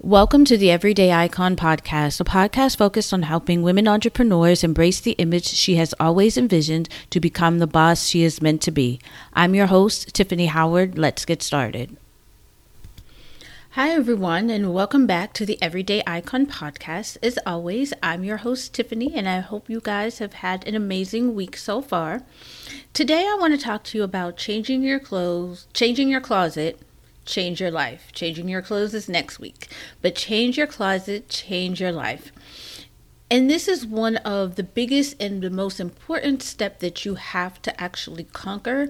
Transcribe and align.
Welcome 0.00 0.44
to 0.46 0.58
the 0.58 0.70
Everyday 0.70 1.12
Icon 1.12 1.54
podcast, 1.54 2.20
a 2.20 2.24
podcast 2.24 2.76
focused 2.76 3.14
on 3.14 3.22
helping 3.22 3.62
women 3.62 3.86
entrepreneurs 3.86 4.64
embrace 4.64 5.00
the 5.00 5.12
image 5.12 5.46
she 5.46 5.76
has 5.76 5.94
always 6.00 6.36
envisioned 6.36 6.88
to 7.10 7.20
become 7.20 7.60
the 7.60 7.66
boss 7.66 8.06
she 8.06 8.22
is 8.22 8.42
meant 8.42 8.60
to 8.62 8.70
be. 8.70 9.00
I'm 9.32 9.54
your 9.54 9.66
host, 9.66 10.12
Tiffany 10.12 10.46
Howard. 10.46 10.98
Let's 10.98 11.24
get 11.24 11.40
started. 11.40 11.96
Hi, 13.70 13.90
everyone, 13.90 14.50
and 14.50 14.74
welcome 14.74 15.06
back 15.06 15.32
to 15.34 15.46
the 15.46 15.60
Everyday 15.62 16.02
Icon 16.06 16.46
podcast. 16.46 17.16
As 17.22 17.38
always, 17.46 17.92
I'm 18.02 18.24
your 18.24 18.38
host, 18.38 18.74
Tiffany, 18.74 19.14
and 19.14 19.28
I 19.28 19.40
hope 19.40 19.70
you 19.70 19.80
guys 19.80 20.18
have 20.18 20.34
had 20.34 20.66
an 20.66 20.74
amazing 20.74 21.34
week 21.34 21.56
so 21.56 21.80
far. 21.80 22.22
Today, 22.92 23.22
I 23.22 23.36
want 23.38 23.54
to 23.54 23.62
talk 23.62 23.84
to 23.84 23.98
you 23.98 24.04
about 24.04 24.36
changing 24.36 24.82
your 24.82 24.98
clothes, 24.98 25.68
changing 25.72 26.08
your 26.08 26.20
closet 26.20 26.80
change 27.26 27.60
your 27.60 27.70
life. 27.70 28.10
Changing 28.12 28.48
your 28.48 28.62
clothes 28.62 28.94
is 28.94 29.08
next 29.08 29.38
week, 29.38 29.68
but 30.00 30.14
change 30.14 30.56
your 30.56 30.66
closet, 30.66 31.28
change 31.28 31.80
your 31.80 31.92
life. 31.92 32.32
And 33.28 33.50
this 33.50 33.66
is 33.66 33.84
one 33.84 34.18
of 34.18 34.54
the 34.54 34.62
biggest 34.62 35.20
and 35.20 35.42
the 35.42 35.50
most 35.50 35.80
important 35.80 36.44
step 36.44 36.78
that 36.78 37.04
you 37.04 37.16
have 37.16 37.60
to 37.62 37.80
actually 37.80 38.22
conquer 38.22 38.88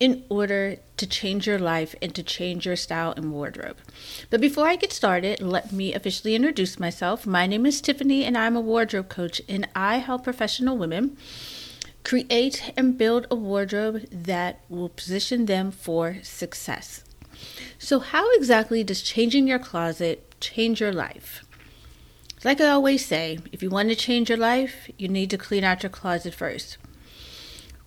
in 0.00 0.24
order 0.30 0.78
to 0.96 1.06
change 1.06 1.46
your 1.46 1.58
life 1.58 1.94
and 2.00 2.14
to 2.14 2.22
change 2.22 2.64
your 2.64 2.76
style 2.76 3.12
and 3.14 3.30
wardrobe. 3.30 3.76
But 4.30 4.40
before 4.40 4.66
I 4.66 4.76
get 4.76 4.90
started, 4.90 5.42
let 5.42 5.70
me 5.70 5.92
officially 5.92 6.34
introduce 6.34 6.80
myself. 6.80 7.26
My 7.26 7.46
name 7.46 7.66
is 7.66 7.82
Tiffany 7.82 8.24
and 8.24 8.38
I'm 8.38 8.56
a 8.56 8.60
wardrobe 8.60 9.10
coach 9.10 9.42
and 9.50 9.68
I 9.76 9.98
help 9.98 10.24
professional 10.24 10.78
women 10.78 11.18
create 12.04 12.72
and 12.78 12.96
build 12.96 13.26
a 13.30 13.34
wardrobe 13.34 14.06
that 14.10 14.60
will 14.70 14.88
position 14.88 15.44
them 15.44 15.70
for 15.70 16.18
success. 16.22 17.04
So, 17.78 18.00
how 18.00 18.32
exactly 18.34 18.84
does 18.84 19.02
changing 19.02 19.46
your 19.46 19.58
closet 19.58 20.34
change 20.40 20.80
your 20.80 20.92
life? 20.92 21.44
Like 22.44 22.60
I 22.60 22.68
always 22.68 23.04
say, 23.04 23.38
if 23.52 23.62
you 23.62 23.70
want 23.70 23.88
to 23.88 23.96
change 23.96 24.28
your 24.28 24.38
life, 24.38 24.90
you 24.98 25.08
need 25.08 25.30
to 25.30 25.38
clean 25.38 25.64
out 25.64 25.82
your 25.82 25.90
closet 25.90 26.34
first. 26.34 26.76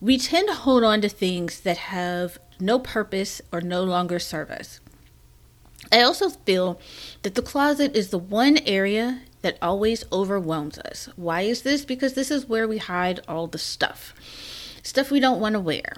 We 0.02 0.18
tend 0.18 0.48
to 0.48 0.56
hold 0.56 0.84
on 0.84 1.02
to 1.02 1.10
things 1.10 1.60
that 1.62 1.78
have 1.78 2.40
no 2.60 2.80
purpose 2.80 3.42
or 3.52 3.62
no 3.62 3.84
longer 3.84 4.18
serve 4.18 4.50
us. 4.50 4.80
I 5.92 6.02
also 6.02 6.30
feel 6.30 6.82
that 7.22 7.36
the 7.36 7.42
closet 7.42 7.96
is 7.96 8.10
the 8.10 8.18
one 8.18 8.58
area 8.66 9.22
that 9.42 9.58
always 9.62 10.04
overwhelms 10.12 10.80
us. 10.80 11.08
Why 11.16 11.42
is 11.42 11.62
this? 11.62 11.86
Because 11.86 12.14
this 12.14 12.32
is 12.32 12.50
where 12.50 12.68
we 12.68 12.80
hide 12.80 13.20
all 13.28 13.48
the 13.48 13.58
stuff. 13.58 14.14
Stuff 14.84 15.12
we 15.12 15.20
don't 15.20 15.40
want 15.40 15.54
to 15.54 15.60
wear, 15.60 15.94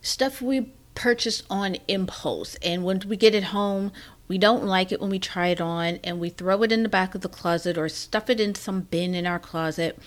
stuff 0.00 0.40
we 0.40 0.72
purchase 0.94 1.42
on 1.50 1.76
impulse. 1.88 2.56
And 2.56 2.84
when 2.84 3.02
we 3.06 3.16
get 3.16 3.34
it 3.34 3.44
home, 3.44 3.92
we 4.28 4.38
don't 4.38 4.64
like 4.64 4.90
it 4.90 5.00
when 5.00 5.10
we 5.10 5.18
try 5.18 5.48
it 5.48 5.60
on 5.60 5.98
and 6.02 6.18
we 6.18 6.30
throw 6.30 6.62
it 6.62 6.72
in 6.72 6.82
the 6.82 6.88
back 6.88 7.14
of 7.14 7.20
the 7.20 7.28
closet 7.28 7.76
or 7.76 7.88
stuff 7.88 8.30
it 8.30 8.40
in 8.40 8.54
some 8.54 8.82
bin 8.82 9.14
in 9.14 9.26
our 9.26 9.38
closet. 9.38 9.98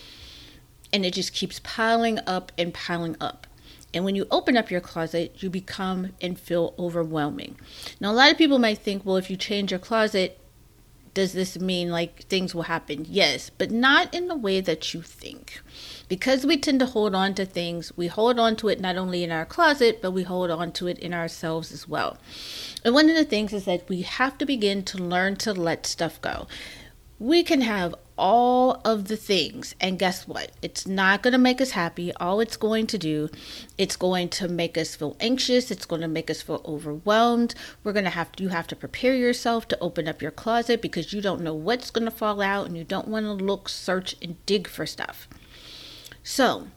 And 0.91 1.05
it 1.05 1.13
just 1.13 1.33
keeps 1.33 1.59
piling 1.63 2.19
up 2.25 2.51
and 2.57 2.73
piling 2.73 3.17
up. 3.19 3.45
And 3.93 4.03
when 4.05 4.15
you 4.15 4.27
open 4.31 4.57
up 4.57 4.71
your 4.71 4.81
closet, 4.81 5.41
you 5.41 5.49
become 5.49 6.13
and 6.21 6.39
feel 6.39 6.73
overwhelming. 6.77 7.57
Now, 7.99 8.11
a 8.11 8.13
lot 8.13 8.31
of 8.31 8.37
people 8.37 8.59
might 8.59 8.79
think, 8.79 9.05
well, 9.05 9.17
if 9.17 9.29
you 9.29 9.37
change 9.37 9.71
your 9.71 9.79
closet, 9.79 10.39
does 11.17 11.33
this 11.33 11.57
mean 11.57 11.89
like 11.89 12.27
things 12.27 12.53
will 12.53 12.69
happen? 12.69 13.03
Yes, 13.09 13.49
but 13.49 13.71
not 13.71 14.13
in 14.13 14.27
the 14.27 14.35
way 14.35 14.61
that 14.61 14.93
you 14.93 15.01
think. 15.01 15.61
Because 16.07 16.45
we 16.45 16.57
tend 16.57 16.79
to 16.81 16.85
hold 16.85 17.15
on 17.15 17.33
to 17.33 17.43
things, 17.43 17.91
we 17.97 18.05
hold 18.05 18.37
on 18.37 18.55
to 18.57 18.67
it 18.67 18.79
not 18.79 18.97
only 18.97 19.23
in 19.23 19.31
our 19.31 19.43
closet, 19.43 19.99
but 19.99 20.11
we 20.11 20.21
hold 20.21 20.51
on 20.51 20.71
to 20.73 20.85
it 20.85 20.99
in 20.99 21.15
ourselves 21.15 21.71
as 21.71 21.87
well. 21.87 22.17
And 22.85 22.93
one 22.93 23.09
of 23.09 23.15
the 23.15 23.25
things 23.25 23.51
is 23.51 23.65
that 23.65 23.89
we 23.89 24.03
have 24.03 24.37
to 24.37 24.45
begin 24.45 24.83
to 24.83 24.99
learn 24.99 25.37
to 25.37 25.53
let 25.53 25.87
stuff 25.87 26.21
go. 26.21 26.45
We 27.19 27.43
can 27.43 27.61
have 27.61 27.95
all 28.17 28.81
of 28.83 29.07
the 29.07 29.17
things. 29.17 29.75
And 29.79 29.99
guess 29.99 30.27
what? 30.27 30.51
It's 30.61 30.87
not 30.87 31.21
going 31.21 31.33
to 31.33 31.37
make 31.37 31.61
us 31.61 31.71
happy. 31.71 32.11
All 32.15 32.39
it's 32.39 32.57
going 32.57 32.87
to 32.87 32.97
do 32.97 33.29
it's 33.77 33.95
going 33.95 34.29
to 34.29 34.47
make 34.47 34.77
us 34.77 34.95
feel 34.95 35.15
anxious. 35.19 35.71
It's 35.71 35.85
going 35.85 36.01
to 36.01 36.07
make 36.07 36.29
us 36.29 36.41
feel 36.41 36.61
overwhelmed. 36.65 37.53
We're 37.83 37.93
going 37.93 38.05
to 38.05 38.11
have 38.11 38.31
to 38.33 38.43
you 38.43 38.49
have 38.49 38.67
to 38.67 38.75
prepare 38.75 39.15
yourself 39.15 39.67
to 39.69 39.79
open 39.79 40.07
up 40.07 40.21
your 40.21 40.31
closet 40.31 40.81
because 40.81 41.13
you 41.13 41.21
don't 41.21 41.41
know 41.41 41.53
what's 41.53 41.91
going 41.91 42.05
to 42.05 42.11
fall 42.11 42.41
out 42.41 42.67
and 42.67 42.77
you 42.77 42.83
don't 42.83 43.07
want 43.07 43.25
to 43.25 43.33
look 43.33 43.69
search 43.69 44.15
and 44.21 44.43
dig 44.45 44.67
for 44.67 44.85
stuff. 44.85 45.27
So 46.23 46.67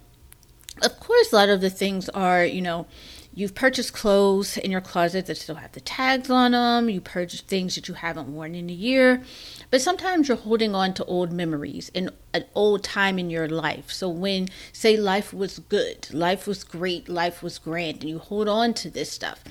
of 0.83 1.01
course 1.01 1.33
a 1.33 1.37
lot 1.37 1.49
of 1.49 1.61
the 1.61 1.71
things 1.71 2.09
are 2.11 2.45
you 2.45 2.63
know 2.63 2.87
You've 3.33 3.55
purchased 3.55 3.93
clothes 3.93 4.57
in 4.57 4.73
your 4.73 4.81
closet 4.81 5.27
that 5.27 5.37
still 5.37 5.55
have 5.55 5.71
the 5.73 5.81
tags 5.81 6.31
on 6.31 6.51
them. 6.51 6.91
You 6.91 7.01
purchased 7.01 7.47
things 7.47 7.77
that 7.77 7.87
you 7.87 7.95
haven't 7.95 8.27
worn 8.27 8.57
in 8.57 8.69
a 8.69 8.73
year. 8.73 9.23
But 9.71 9.81
sometimes 9.81 10.27
you're 10.27 10.37
holding 10.37 10.75
on 10.75 10.95
to 10.95 11.05
old 11.05 11.33
memories 11.33 11.93
and 11.95 12.11
an 12.35 12.45
old 12.57 12.83
time 12.83 13.21
in 13.21 13.31
your 13.31 13.49
life. 13.49 13.93
So 13.93 14.09
when, 14.09 14.49
say, 14.73 14.97
life 14.97 15.33
was 15.33 15.61
good, 15.61 16.13
life 16.13 16.49
was 16.49 16.65
great, 16.65 17.09
life 17.09 17.41
was 17.41 17.59
grand, 17.59 18.01
and 18.01 18.11
you 18.11 18.19
hold 18.19 18.49
on 18.49 18.75
to 18.75 18.91
this 18.91 19.13
stuff, 19.13 19.45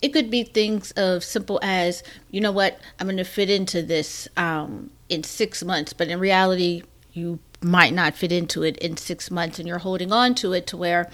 it 0.00 0.10
could 0.10 0.30
be 0.30 0.44
things 0.44 0.92
of 0.92 1.24
simple 1.24 1.58
as, 1.60 2.04
you 2.30 2.40
know 2.40 2.52
what, 2.52 2.78
I'm 3.00 3.08
going 3.08 3.16
to 3.16 3.24
fit 3.24 3.50
into 3.50 3.82
this 3.82 4.28
um, 4.36 4.90
in 5.08 5.24
six 5.24 5.64
months. 5.64 5.92
But 5.92 6.06
in 6.06 6.20
reality, 6.20 6.84
you 7.12 7.40
might 7.60 7.94
not 7.94 8.14
fit 8.14 8.30
into 8.30 8.62
it 8.62 8.76
in 8.78 8.96
six 8.96 9.28
months, 9.28 9.58
and 9.58 9.66
you're 9.66 9.78
holding 9.78 10.12
on 10.12 10.36
to 10.36 10.52
it 10.52 10.68
to 10.68 10.76
where 10.76 11.10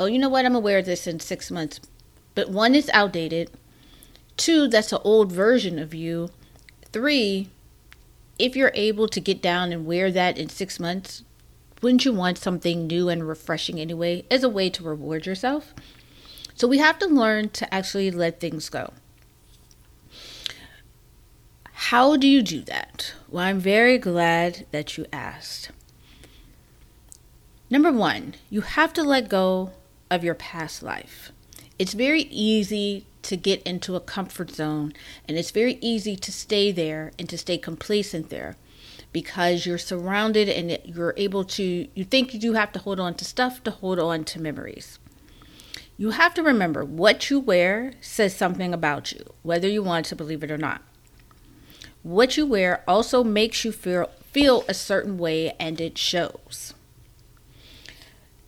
oh, 0.00 0.06
you 0.06 0.18
know 0.18 0.30
what, 0.30 0.46
I'm 0.46 0.56
aware 0.56 0.78
of 0.78 0.86
this 0.86 1.06
in 1.06 1.20
six 1.20 1.50
months. 1.50 1.78
But 2.34 2.48
one, 2.48 2.74
is 2.74 2.90
outdated. 2.94 3.50
Two, 4.38 4.66
that's 4.66 4.92
an 4.92 5.00
old 5.04 5.30
version 5.30 5.78
of 5.78 5.92
you. 5.92 6.30
Three, 6.90 7.50
if 8.38 8.56
you're 8.56 8.72
able 8.74 9.08
to 9.08 9.20
get 9.20 9.42
down 9.42 9.72
and 9.72 9.84
wear 9.84 10.10
that 10.10 10.38
in 10.38 10.48
six 10.48 10.80
months, 10.80 11.22
wouldn't 11.82 12.06
you 12.06 12.14
want 12.14 12.38
something 12.38 12.86
new 12.86 13.10
and 13.10 13.28
refreshing 13.28 13.78
anyway 13.78 14.24
as 14.30 14.42
a 14.42 14.48
way 14.48 14.70
to 14.70 14.82
reward 14.82 15.26
yourself? 15.26 15.74
So 16.54 16.66
we 16.66 16.78
have 16.78 16.98
to 17.00 17.06
learn 17.06 17.50
to 17.50 17.72
actually 17.72 18.10
let 18.10 18.40
things 18.40 18.70
go. 18.70 18.94
How 21.72 22.16
do 22.16 22.26
you 22.26 22.40
do 22.40 22.62
that? 22.62 23.12
Well, 23.28 23.44
I'm 23.44 23.60
very 23.60 23.98
glad 23.98 24.66
that 24.70 24.96
you 24.96 25.04
asked. 25.12 25.70
Number 27.68 27.92
one, 27.92 28.34
you 28.48 28.62
have 28.62 28.94
to 28.94 29.02
let 29.02 29.28
go 29.28 29.72
of 30.10 30.24
your 30.24 30.34
past 30.34 30.82
life. 30.82 31.32
It's 31.78 31.94
very 31.94 32.22
easy 32.22 33.06
to 33.22 33.36
get 33.36 33.62
into 33.62 33.96
a 33.96 34.00
comfort 34.00 34.50
zone 34.50 34.92
and 35.26 35.36
it's 35.36 35.50
very 35.50 35.78
easy 35.80 36.16
to 36.16 36.32
stay 36.32 36.72
there 36.72 37.12
and 37.18 37.28
to 37.28 37.38
stay 37.38 37.58
complacent 37.58 38.30
there 38.30 38.56
because 39.12 39.66
you're 39.66 39.78
surrounded 39.78 40.48
and 40.48 40.78
you're 40.84 41.14
able 41.16 41.44
to 41.44 41.88
you 41.94 42.04
think 42.04 42.32
you 42.32 42.40
do 42.40 42.52
have 42.54 42.72
to 42.72 42.78
hold 42.78 43.00
on 43.00 43.14
to 43.14 43.24
stuff 43.24 43.62
to 43.64 43.70
hold 43.70 43.98
on 43.98 44.24
to 44.24 44.40
memories. 44.40 44.98
You 45.96 46.10
have 46.12 46.32
to 46.34 46.42
remember 46.42 46.84
what 46.84 47.28
you 47.28 47.38
wear 47.38 47.92
says 48.00 48.34
something 48.34 48.72
about 48.72 49.12
you, 49.12 49.22
whether 49.42 49.68
you 49.68 49.82
want 49.82 50.06
to 50.06 50.16
believe 50.16 50.42
it 50.42 50.50
or 50.50 50.56
not. 50.56 50.82
What 52.02 52.38
you 52.38 52.46
wear 52.46 52.82
also 52.88 53.22
makes 53.22 53.64
you 53.64 53.72
feel 53.72 54.10
feel 54.22 54.64
a 54.68 54.74
certain 54.74 55.18
way 55.18 55.54
and 55.58 55.80
it 55.80 55.98
shows. 55.98 56.72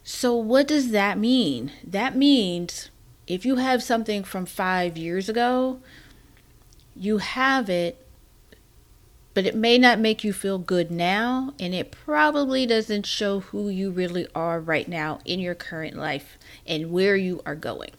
So, 0.04 0.34
what 0.34 0.66
does 0.66 0.90
that 0.90 1.18
mean? 1.18 1.70
That 1.84 2.16
means 2.16 2.90
if 3.26 3.46
you 3.46 3.56
have 3.56 3.82
something 3.82 4.24
from 4.24 4.46
five 4.46 4.96
years 4.96 5.28
ago, 5.28 5.80
you 6.96 7.18
have 7.18 7.70
it, 7.70 8.04
but 9.32 9.46
it 9.46 9.54
may 9.54 9.78
not 9.78 10.00
make 10.00 10.24
you 10.24 10.32
feel 10.32 10.58
good 10.58 10.90
now, 10.90 11.54
and 11.60 11.72
it 11.72 11.92
probably 11.92 12.66
doesn't 12.66 13.06
show 13.06 13.40
who 13.40 13.68
you 13.68 13.90
really 13.90 14.26
are 14.34 14.60
right 14.60 14.88
now 14.88 15.20
in 15.24 15.38
your 15.38 15.54
current 15.54 15.96
life 15.96 16.36
and 16.66 16.90
where 16.90 17.16
you 17.16 17.40
are 17.46 17.54
going. 17.54 17.92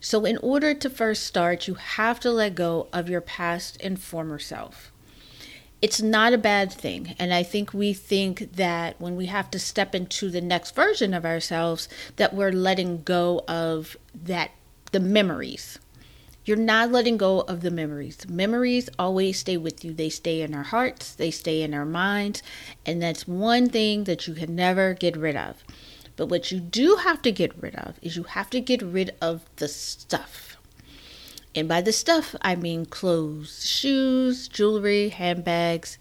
So, 0.00 0.24
in 0.24 0.38
order 0.38 0.72
to 0.72 0.88
first 0.88 1.24
start, 1.24 1.68
you 1.68 1.74
have 1.74 2.18
to 2.20 2.30
let 2.30 2.54
go 2.54 2.88
of 2.94 3.10
your 3.10 3.20
past 3.20 3.76
and 3.82 4.00
former 4.00 4.38
self 4.38 4.90
it's 5.82 6.02
not 6.02 6.32
a 6.32 6.38
bad 6.38 6.72
thing. 6.72 7.14
And 7.18 7.32
I 7.32 7.42
think 7.42 7.72
we 7.72 7.92
think 7.92 8.56
that 8.56 9.00
when 9.00 9.16
we 9.16 9.26
have 9.26 9.50
to 9.52 9.58
step 9.58 9.94
into 9.94 10.30
the 10.30 10.40
next 10.40 10.74
version 10.74 11.14
of 11.14 11.24
ourselves, 11.24 11.88
that 12.16 12.34
we're 12.34 12.52
letting 12.52 13.02
go 13.02 13.44
of 13.48 13.96
that, 14.14 14.50
the 14.92 15.00
memories. 15.00 15.78
You're 16.44 16.56
not 16.56 16.90
letting 16.90 17.16
go 17.16 17.40
of 17.42 17.60
the 17.60 17.70
memories. 17.70 18.28
Memories 18.28 18.88
always 18.98 19.38
stay 19.38 19.56
with 19.56 19.84
you. 19.84 19.92
They 19.94 20.08
stay 20.08 20.42
in 20.42 20.54
our 20.54 20.64
hearts, 20.64 21.14
they 21.14 21.30
stay 21.30 21.62
in 21.62 21.74
our 21.74 21.84
minds. 21.84 22.42
And 22.84 23.00
that's 23.02 23.28
one 23.28 23.68
thing 23.68 24.04
that 24.04 24.26
you 24.26 24.34
can 24.34 24.54
never 24.54 24.94
get 24.94 25.16
rid 25.16 25.36
of. 25.36 25.62
But 26.16 26.26
what 26.26 26.50
you 26.50 26.60
do 26.60 26.96
have 26.96 27.22
to 27.22 27.32
get 27.32 27.54
rid 27.62 27.76
of 27.76 27.98
is 28.02 28.16
you 28.16 28.24
have 28.24 28.50
to 28.50 28.60
get 28.60 28.82
rid 28.82 29.14
of 29.22 29.44
the 29.56 29.68
stuff 29.68 30.58
and 31.54 31.68
by 31.68 31.80
the 31.80 31.92
stuff, 31.92 32.34
I 32.42 32.54
mean 32.54 32.86
clothes, 32.86 33.66
shoes, 33.66 34.46
jewelry, 34.46 35.08
handbags, 35.08 35.98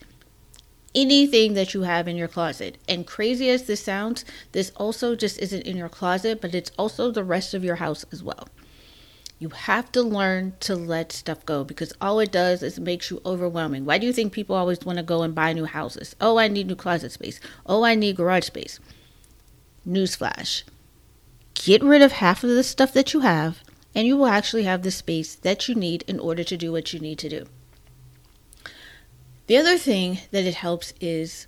anything 0.93 1.53
that 1.53 1.73
you 1.73 1.81
have 1.83 2.07
in 2.07 2.15
your 2.15 2.27
closet. 2.27 2.77
And 2.87 3.07
crazy 3.07 3.49
as 3.49 3.63
this 3.63 3.83
sounds, 3.83 4.25
this 4.51 4.71
also 4.75 5.15
just 5.15 5.39
isn't 5.39 5.65
in 5.65 5.77
your 5.77 5.89
closet, 5.89 6.41
but 6.41 6.53
it's 6.53 6.71
also 6.77 7.09
the 7.09 7.23
rest 7.23 7.53
of 7.53 7.63
your 7.63 7.75
house 7.75 8.05
as 8.11 8.23
well. 8.23 8.47
You 9.39 9.49
have 9.49 9.91
to 9.93 10.01
learn 10.01 10.53
to 10.61 10.75
let 10.75 11.13
stuff 11.13 11.45
go 11.45 11.63
because 11.63 11.93
all 12.01 12.19
it 12.19 12.31
does 12.31 12.61
is 12.61 12.79
makes 12.79 13.09
you 13.09 13.21
overwhelming. 13.25 13.85
Why 13.85 13.97
do 13.97 14.05
you 14.05 14.11
think 14.11 14.33
people 14.33 14.55
always 14.55 14.81
want 14.81 14.97
to 14.97 15.03
go 15.03 15.23
and 15.23 15.33
buy 15.33 15.53
new 15.53 15.65
houses? 15.65 16.15
Oh, 16.19 16.37
I 16.37 16.49
need 16.49 16.67
new 16.67 16.75
closet 16.75 17.13
space. 17.13 17.39
Oh, 17.65 17.83
I 17.83 17.95
need 17.95 18.17
garage 18.17 18.45
space. 18.45 18.79
Newsflash. 19.87 20.63
Get 21.53 21.81
rid 21.81 22.01
of 22.01 22.11
half 22.13 22.43
of 22.43 22.49
the 22.49 22.63
stuff 22.63 22.91
that 22.93 23.13
you 23.13 23.21
have, 23.21 23.63
and 23.95 24.07
you 24.07 24.15
will 24.15 24.27
actually 24.27 24.63
have 24.63 24.83
the 24.83 24.91
space 24.91 25.35
that 25.35 25.67
you 25.67 25.75
need 25.75 26.03
in 26.07 26.19
order 26.19 26.43
to 26.43 26.57
do 26.57 26.71
what 26.71 26.93
you 26.93 26.99
need 26.99 27.19
to 27.19 27.29
do. 27.29 27.45
The 29.47 29.57
other 29.57 29.77
thing 29.77 30.19
that 30.31 30.45
it 30.45 30.55
helps 30.55 30.93
is 31.01 31.47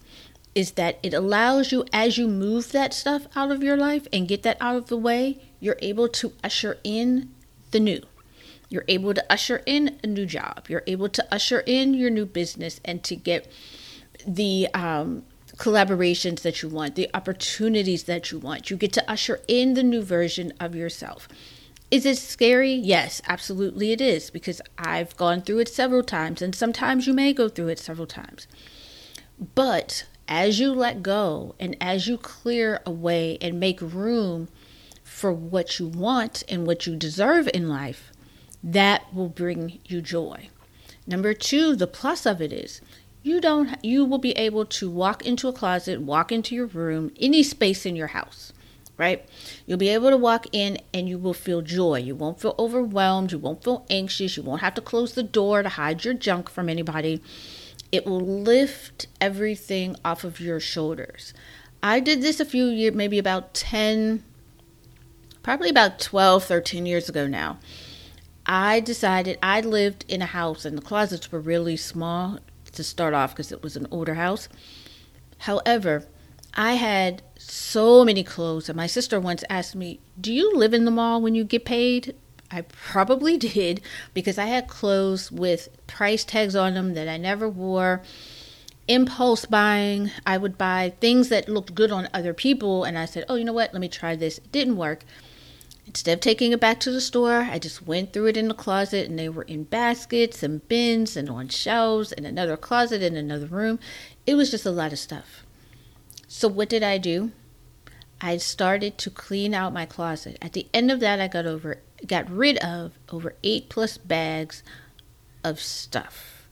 is 0.53 0.71
that 0.71 0.99
it 1.01 1.13
allows 1.13 1.71
you 1.71 1.85
as 1.93 2.17
you 2.17 2.27
move 2.27 2.71
that 2.71 2.93
stuff 2.93 3.25
out 3.35 3.51
of 3.51 3.63
your 3.63 3.77
life 3.77 4.05
and 4.11 4.27
get 4.27 4.43
that 4.43 4.57
out 4.59 4.75
of 4.75 4.88
the 4.88 4.97
way, 4.97 5.39
you're 5.59 5.77
able 5.81 6.09
to 6.09 6.33
usher 6.43 6.77
in 6.83 7.29
the 7.71 7.79
new. 7.79 8.01
You're 8.67 8.85
able 8.88 9.13
to 9.13 9.31
usher 9.31 9.61
in 9.65 9.99
a 10.03 10.07
new 10.07 10.25
job. 10.25 10.65
You're 10.67 10.83
able 10.88 11.09
to 11.09 11.33
usher 11.33 11.61
in 11.65 11.93
your 11.93 12.09
new 12.09 12.25
business 12.25 12.81
and 12.83 13.03
to 13.03 13.15
get 13.15 13.49
the 14.27 14.67
um, 14.73 15.23
collaborations 15.57 16.41
that 16.41 16.61
you 16.61 16.69
want, 16.69 16.95
the 16.95 17.09
opportunities 17.13 18.03
that 18.03 18.31
you 18.31 18.39
want. 18.39 18.69
You 18.69 18.77
get 18.77 18.93
to 18.93 19.11
usher 19.11 19.41
in 19.47 19.73
the 19.73 19.83
new 19.83 20.01
version 20.01 20.53
of 20.59 20.75
yourself. 20.75 21.27
Is 21.91 22.05
it 22.05 22.17
scary? 22.17 22.73
Yes, 22.73 23.21
absolutely 23.27 23.91
it 23.91 23.99
is 23.99 24.29
because 24.29 24.61
I've 24.77 25.15
gone 25.17 25.41
through 25.41 25.59
it 25.59 25.67
several 25.67 26.03
times 26.03 26.41
and 26.41 26.55
sometimes 26.55 27.05
you 27.05 27.13
may 27.13 27.33
go 27.33 27.49
through 27.49 27.67
it 27.67 27.79
several 27.79 28.07
times. 28.07 28.47
But 29.55 30.05
as 30.25 30.57
you 30.57 30.73
let 30.73 31.03
go 31.03 31.53
and 31.59 31.75
as 31.81 32.07
you 32.07 32.17
clear 32.17 32.81
away 32.85 33.38
and 33.41 33.59
make 33.59 33.81
room 33.81 34.47
for 35.03 35.33
what 35.33 35.79
you 35.79 35.88
want 35.88 36.43
and 36.47 36.65
what 36.65 36.88
you 36.88 36.95
deserve 36.95 37.49
in 37.53 37.67
life, 37.67 38.13
that 38.63 39.13
will 39.13 39.27
bring 39.27 39.79
you 39.85 40.01
joy. 40.01 40.47
Number 41.05 41.33
two, 41.33 41.75
the 41.75 41.88
plus 41.88 42.25
of 42.25 42.41
it 42.41 42.53
is 42.53 42.79
you 43.21 43.41
don't 43.41 43.77
you 43.83 44.05
will 44.05 44.17
be 44.17 44.31
able 44.31 44.65
to 44.65 44.89
walk 44.89 45.25
into 45.25 45.49
a 45.49 45.53
closet, 45.53 46.01
walk 46.01 46.31
into 46.31 46.55
your 46.55 46.67
room, 46.67 47.11
any 47.19 47.43
space 47.43 47.85
in 47.85 47.97
your 47.97 48.07
house, 48.07 48.53
right? 48.97 49.27
You'll 49.65 49.77
be 49.77 49.89
able 49.89 50.09
to 50.09 50.17
walk 50.17 50.47
in 50.51 50.77
and 50.93 51.09
you 51.09 51.17
will 51.17 51.33
feel 51.33 51.61
joy. 51.61 51.99
You 51.99 52.15
won't 52.15 52.39
feel 52.39 52.55
overwhelmed, 52.59 53.31
you 53.31 53.39
won't 53.39 53.63
feel 53.63 53.85
anxious, 53.89 54.38
you 54.38 54.43
won't 54.43 54.61
have 54.61 54.75
to 54.75 54.81
close 54.81 55.13
the 55.13 55.23
door 55.23 55.63
to 55.63 55.69
hide 55.69 56.05
your 56.05 56.13
junk 56.13 56.49
from 56.49 56.69
anybody. 56.69 57.21
It 57.91 58.05
will 58.05 58.21
lift 58.21 59.07
everything 59.19 59.95
off 60.05 60.23
of 60.23 60.39
your 60.39 60.59
shoulders. 60.59 61.33
I 61.83 61.99
did 61.99 62.21
this 62.21 62.39
a 62.39 62.45
few 62.45 62.67
years, 62.67 62.93
maybe 62.93 63.17
about 63.17 63.53
10 63.53 64.23
probably 65.43 65.69
about 65.69 65.99
12, 65.99 66.43
13 66.43 66.85
years 66.85 67.09
ago 67.09 67.27
now, 67.27 67.59
I 68.45 68.79
decided 68.79 69.38
I 69.41 69.61
lived 69.61 70.05
in 70.07 70.21
a 70.21 70.27
house 70.27 70.65
and 70.65 70.77
the 70.77 70.81
closets 70.81 71.31
were 71.31 71.39
really 71.39 71.77
small 71.77 72.39
to 72.73 72.83
start 72.83 73.13
off 73.13 73.31
because 73.31 73.51
it 73.51 73.63
was 73.63 73.75
an 73.75 73.88
older 73.91 74.15
house. 74.15 74.49
However, 75.39 76.05
I 76.53 76.74
had 76.74 77.21
so 77.38 78.03
many 78.03 78.24
clothes, 78.24 78.68
and 78.68 78.75
my 78.75 78.88
sister 78.88 79.19
once 79.19 79.44
asked 79.50 79.75
me, 79.75 80.00
Do 80.19 80.33
you 80.33 80.53
live 80.56 80.74
in 80.74 80.86
the 80.86 80.92
mall 80.92 81.21
when 81.21 81.36
you 81.36 81.44
get 81.44 81.63
paid? 81.63 82.15
I 82.51 82.62
probably 82.62 83.38
did 83.56 83.81
because 84.13 84.38
I 84.38 84.45
had 84.45 84.68
clothes 84.68 85.31
with 85.31 85.69
price 85.88 86.25
tags 86.25 86.56
on 86.56 86.74
them 86.74 86.94
that 86.94 87.07
I 87.07 87.18
never 87.18 87.48
wore. 87.48 88.01
Impulse 88.88 89.45
buying, 89.45 90.12
I 90.25 90.38
would 90.38 90.57
buy 90.57 90.94
things 91.00 91.30
that 91.30 91.48
looked 91.48 91.74
good 91.74 91.92
on 91.92 92.09
other 92.13 92.33
people, 92.33 92.83
and 92.83 92.98
I 92.98 93.06
said, 93.06 93.24
Oh, 93.30 93.36
you 93.36 93.45
know 93.45 93.53
what? 93.53 93.74
Let 93.74 93.80
me 93.80 93.88
try 93.88 94.18
this. 94.18 94.39
It 94.39 94.51
didn't 94.51 94.75
work. 94.75 95.06
Instead 95.88 96.13
of 96.13 96.19
taking 96.19 96.51
it 96.51 96.59
back 96.59 96.80
to 96.81 96.92
the 96.92 97.01
store, 97.01 97.48
I 97.50 97.59
just 97.59 97.88
went 97.88 98.12
through 98.12 98.27
it 98.27 98.38
in 98.38 98.48
the 98.48 98.53
closet 98.53 99.09
and 99.09 99.18
they 99.18 99.27
were 99.30 99.44
in 99.44 99.63
baskets 99.63 100.44
and 100.44 100.65
bins 100.68 101.18
and 101.18 101.30
on 101.30 101.50
shelves 101.50 102.12
in 102.12 102.25
another 102.25 102.56
closet 102.56 103.01
in 103.01 103.15
another 103.15 103.48
room. 103.48 103.80
It 104.25 104.36
was 104.36 104.51
just 104.51 104.65
a 104.65 104.71
lot 104.71 104.94
of 104.94 105.00
stuff. 105.00 105.44
So, 106.33 106.47
what 106.47 106.69
did 106.69 106.81
I 106.81 106.97
do? 106.97 107.33
I 108.21 108.37
started 108.37 108.97
to 108.99 109.09
clean 109.09 109.53
out 109.53 109.73
my 109.73 109.85
closet. 109.85 110.37
At 110.41 110.53
the 110.53 110.65
end 110.73 110.89
of 110.89 111.01
that, 111.01 111.19
I 111.19 111.27
got 111.27 111.45
over 111.45 111.79
got 112.07 112.31
rid 112.31 112.57
of 112.59 112.93
over 113.09 113.35
8 113.43 113.67
plus 113.67 113.97
bags 113.97 114.63
of 115.43 115.59
stuff. 115.59 116.47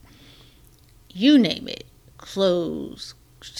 You 1.14 1.38
name 1.38 1.70
it. 1.70 1.86
Clothes, 2.18 3.16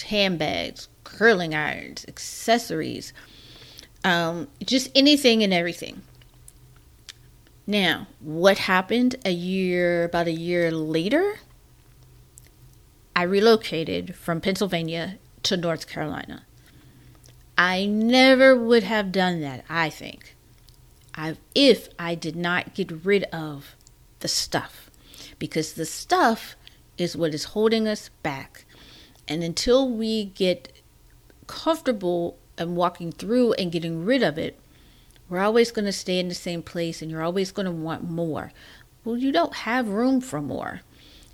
handbags, 0.08 0.88
curling 1.04 1.54
irons, 1.54 2.04
accessories, 2.06 3.14
um, 4.04 4.48
just 4.62 4.90
anything 4.94 5.42
and 5.42 5.54
everything. 5.54 6.02
Now, 7.66 8.08
what 8.20 8.58
happened 8.58 9.16
a 9.24 9.32
year, 9.32 10.04
about 10.04 10.26
a 10.26 10.32
year 10.32 10.70
later? 10.70 11.36
I 13.16 13.22
relocated 13.22 14.14
from 14.16 14.42
Pennsylvania 14.42 15.16
to 15.44 15.56
North 15.56 15.88
Carolina. 15.88 16.44
I 17.56 17.86
never 17.86 18.56
would 18.56 18.84
have 18.84 19.12
done 19.12 19.40
that, 19.42 19.64
I 19.68 19.90
think, 19.90 20.34
if 21.54 21.88
I 21.98 22.14
did 22.14 22.36
not 22.36 22.74
get 22.74 23.04
rid 23.04 23.24
of 23.24 23.76
the 24.20 24.28
stuff. 24.28 24.90
Because 25.38 25.74
the 25.74 25.86
stuff 25.86 26.56
is 26.96 27.16
what 27.16 27.34
is 27.34 27.44
holding 27.44 27.86
us 27.86 28.10
back. 28.22 28.64
And 29.28 29.42
until 29.42 29.88
we 29.90 30.24
get 30.24 30.80
comfortable 31.46 32.38
and 32.56 32.76
walking 32.76 33.12
through 33.12 33.54
and 33.54 33.72
getting 33.72 34.04
rid 34.04 34.22
of 34.22 34.38
it, 34.38 34.58
we're 35.28 35.40
always 35.40 35.70
going 35.70 35.84
to 35.84 35.92
stay 35.92 36.18
in 36.18 36.28
the 36.28 36.34
same 36.34 36.62
place 36.62 37.00
and 37.00 37.10
you're 37.10 37.22
always 37.22 37.52
going 37.52 37.66
to 37.66 37.72
want 37.72 38.10
more. 38.10 38.52
Well, 39.04 39.16
you 39.16 39.32
don't 39.32 39.54
have 39.54 39.88
room 39.88 40.20
for 40.20 40.42
more. 40.42 40.80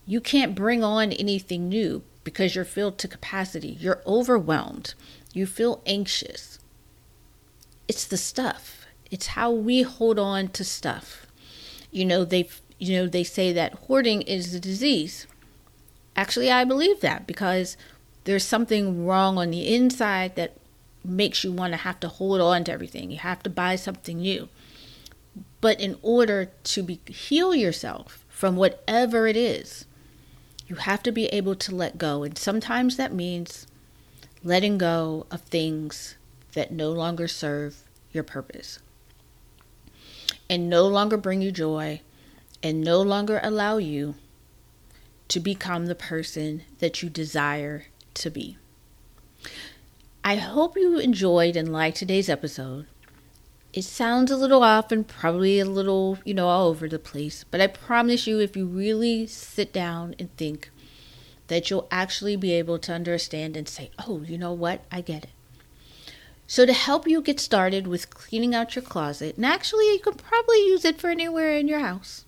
You 0.07 0.21
can't 0.21 0.55
bring 0.55 0.85
on 0.85 1.13
anything 1.13 1.69
new 1.69 2.03
because 2.27 2.57
you're 2.57 2.65
filled 2.65 2.99
to 2.99 3.07
capacity. 3.07 3.69
You're 3.69 4.03
overwhelmed. 4.05 4.95
You 5.33 5.47
feel 5.47 5.81
anxious. 5.87 6.59
It's 7.87 8.05
the 8.05 8.17
stuff. 8.17 8.85
It's 9.13 9.29
how 9.29 9.53
we 9.53 9.83
hold 9.83 10.19
on 10.19 10.49
to 10.49 10.65
stuff. 10.65 11.29
You 11.93 12.05
know, 12.05 12.25
they 12.25 12.49
you 12.81 12.99
know, 12.99 13.07
they 13.07 13.23
say 13.23 13.53
that 13.53 13.75
hoarding 13.75 14.23
is 14.23 14.53
a 14.53 14.59
disease. 14.59 15.29
Actually, 16.17 16.51
I 16.51 16.65
believe 16.65 17.01
that 17.01 17.29
because 17.29 17.77
there's 18.25 18.45
something 18.45 19.07
wrong 19.07 19.39
on 19.39 19.53
the 19.53 19.73
inside 19.73 20.35
that 20.35 20.57
makes 21.05 21.45
you 21.45 21.53
want 21.53 21.75
to 21.75 21.79
have 21.79 22.01
to 22.01 22.09
hold 22.09 22.41
on 22.41 22.65
to 22.65 22.73
everything. 22.73 23.13
You 23.13 23.19
have 23.19 23.45
to 23.45 23.51
buy 23.51 23.77
something 23.77 24.19
new. 24.19 24.49
But 25.61 25.81
in 25.81 25.97
order 26.03 26.51
to 26.65 26.83
be, 26.83 26.99
heal 27.07 27.55
yourself 27.55 28.25
from 28.29 28.57
whatever 28.57 29.29
it 29.29 29.37
is, 29.37 29.87
you 30.67 30.77
have 30.77 31.03
to 31.05 31.13
be 31.13 31.27
able 31.27 31.55
to 31.55 31.75
let 31.75 31.99
go. 31.99 32.23
And 32.23 32.37
sometimes 32.37 32.97
that 32.97 33.13
means 33.13 33.67
letting 34.43 34.79
go 34.79 35.27
of 35.31 35.43
things 35.43 36.17
that 36.55 36.71
no 36.71 36.91
longer 36.91 37.29
serve 37.29 37.83
your 38.13 38.25
purpose 38.25 38.79
and 40.49 40.69
no 40.69 40.87
longer 40.87 41.17
bring 41.17 41.43
you 41.43 41.53
joy 41.53 42.01
and 42.63 42.81
no 42.81 43.01
longer 43.01 43.41
allow 43.43 43.77
you 43.77 44.15
to 45.29 45.41
become 45.41 45.87
the 45.87 45.95
person 45.95 46.63
that 46.79 47.03
you 47.03 47.11
desire 47.11 47.87
to 48.15 48.31
be. 48.31 48.57
I 50.25 50.37
hope 50.37 50.77
you 50.77 50.99
enjoyed 50.99 51.57
and 51.57 51.73
liked 51.73 51.99
today's 51.99 52.29
episode. 52.29 52.87
It 53.77 53.85
sounds 53.85 54.31
a 54.31 54.39
little 54.39 54.63
off 54.63 54.91
and 54.91 55.07
probably 55.07 55.61
a 55.61 55.67
little, 55.67 56.17
you 56.25 56.33
know, 56.33 56.49
all 56.49 56.69
over 56.69 56.89
the 56.89 56.99
place, 56.99 57.45
but 57.51 57.61
I 57.61 57.67
promise 57.67 58.27
you, 58.27 58.41
if 58.41 58.57
you 58.57 58.65
really 58.65 59.27
sit 59.27 59.71
down 59.71 60.15
and 60.19 60.35
think, 60.39 60.71
that 61.49 61.69
you'll 61.69 61.87
actually 61.91 62.37
be 62.37 62.53
able 62.53 62.79
to 62.79 62.95
understand 62.95 63.55
and 63.55 63.69
say, 63.69 63.91
oh, 63.99 64.23
you 64.23 64.39
know 64.39 64.55
what? 64.55 64.83
I 64.91 65.03
get 65.03 65.25
it. 65.25 65.31
So, 66.47 66.65
to 66.65 66.73
help 66.73 67.07
you 67.07 67.21
get 67.21 67.39
started 67.39 67.87
with 67.87 68.09
cleaning 68.09 68.55
out 68.55 68.77
your 68.77 68.83
closet, 68.83 69.37
and 69.37 69.45
actually, 69.45 69.93
you 69.93 69.99
can 69.99 70.15
probably 70.15 70.67
use 70.69 70.87
it 70.87 70.99
for 70.99 71.11
anywhere 71.11 71.55
in 71.55 71.69
your 71.69 71.81
house. 71.81 72.25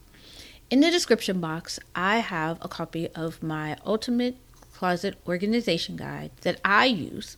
In 0.69 0.81
the 0.81 0.91
description 0.91 1.41
box, 1.41 1.79
I 1.95 2.19
have 2.19 2.59
a 2.61 2.69
copy 2.69 3.09
of 3.15 3.43
my 3.43 3.79
Ultimate 3.87 4.37
Closet 4.79 5.17
Organization 5.27 5.97
Guide 5.97 6.31
that 6.43 6.61
I 6.65 6.87
use 6.87 7.37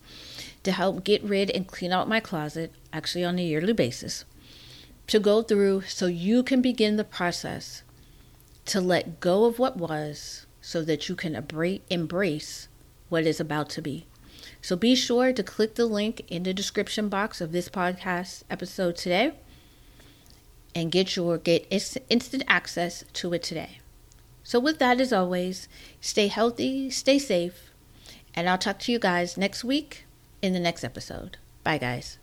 to 0.62 0.73
help 0.73 1.04
get 1.04 1.23
rid 1.23 1.49
and 1.49 1.66
clean 1.66 1.90
out 1.90 2.06
my 2.06 2.20
closet, 2.20 2.70
actually 2.92 3.25
on 3.25 3.38
a 3.38 3.42
yearly 3.42 3.73
basis, 3.73 4.26
to 5.06 5.18
go 5.18 5.40
through 5.40 5.80
so 5.88 6.04
you 6.04 6.42
can 6.42 6.61
begin 6.61 6.97
the 6.97 7.02
process 7.02 7.82
to 8.66 8.78
let 8.78 9.20
go 9.20 9.47
of 9.47 9.59
what 9.59 9.78
was 9.78 10.44
so 10.61 10.82
that 10.82 11.09
you 11.09 11.16
can 11.16 11.35
embrace 11.88 12.68
what 13.09 13.25
is 13.25 13.40
about 13.40 13.70
to 13.70 13.80
be. 13.80 14.04
So 14.61 14.76
be 14.76 14.94
sure 14.94 15.32
to 15.32 15.42
click 15.42 15.76
the 15.76 15.87
link 15.87 16.26
in 16.28 16.42
the 16.42 16.52
description 16.52 17.09
box 17.09 17.40
of 17.40 17.52
this 17.52 17.70
podcast 17.70 18.42
episode 18.50 18.97
today 18.97 19.32
and 20.75 20.92
get 20.92 21.16
your 21.16 21.38
get 21.38 21.66
instant 21.70 22.44
access 22.47 23.02
to 23.14 23.32
it 23.32 23.42
today. 23.42 23.79
So 24.42 24.59
with 24.59 24.78
that 24.78 25.00
as 25.00 25.12
always, 25.12 25.68
stay 26.00 26.28
healthy, 26.28 26.90
stay 26.90 27.18
safe, 27.18 27.70
and 28.35 28.49
I'll 28.49 28.59
talk 28.59 28.78
to 28.80 28.92
you 28.92 28.99
guys 28.99 29.37
next 29.37 29.64
week 29.64 30.04
in 30.42 30.52
the 30.52 30.61
next 30.61 30.85
episode. 30.85 31.38
Bye, 31.62 31.78
guys. 31.78 32.18